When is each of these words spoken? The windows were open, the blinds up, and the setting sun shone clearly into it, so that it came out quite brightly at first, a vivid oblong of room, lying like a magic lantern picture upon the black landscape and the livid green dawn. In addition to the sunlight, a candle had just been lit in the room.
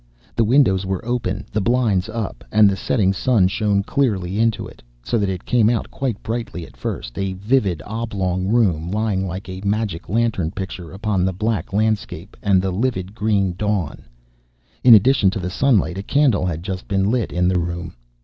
The 0.35 0.43
windows 0.43 0.83
were 0.83 1.05
open, 1.05 1.45
the 1.51 1.61
blinds 1.61 2.09
up, 2.09 2.43
and 2.51 2.67
the 2.67 2.75
setting 2.75 3.13
sun 3.13 3.47
shone 3.47 3.83
clearly 3.83 4.39
into 4.39 4.65
it, 4.65 4.81
so 5.03 5.19
that 5.19 5.29
it 5.29 5.45
came 5.45 5.69
out 5.69 5.91
quite 5.91 6.23
brightly 6.23 6.65
at 6.65 6.75
first, 6.75 7.19
a 7.19 7.33
vivid 7.33 7.83
oblong 7.85 8.47
of 8.47 8.51
room, 8.53 8.89
lying 8.89 9.27
like 9.27 9.47
a 9.47 9.61
magic 9.63 10.09
lantern 10.09 10.49
picture 10.49 10.91
upon 10.91 11.23
the 11.23 11.33
black 11.33 11.71
landscape 11.71 12.35
and 12.41 12.63
the 12.63 12.71
livid 12.71 13.13
green 13.13 13.53
dawn. 13.53 14.01
In 14.83 14.95
addition 14.95 15.29
to 15.29 15.39
the 15.39 15.51
sunlight, 15.51 15.99
a 15.99 16.01
candle 16.01 16.47
had 16.47 16.63
just 16.63 16.87
been 16.87 17.11
lit 17.11 17.31
in 17.31 17.47
the 17.47 17.59
room. 17.59 17.93